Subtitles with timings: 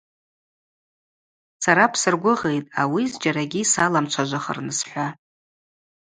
[1.63, 5.07] Сара бсыргвыгъитӏ ауи зджьарагьи саламчважвахырныс– хӏва.